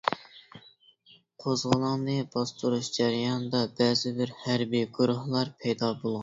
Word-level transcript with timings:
قوزغىلاڭنى 1.43 2.15
باستۇرۇش 2.37 2.89
جەريانىدا 2.97 3.61
بەزى 3.81 4.15
بىر 4.21 4.35
ھەربىي 4.41 4.89
گۇرۇھلار 4.99 5.55
پەيدا 5.63 5.93
بولغان. 6.01 6.19